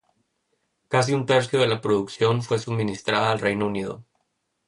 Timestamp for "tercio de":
1.27-1.67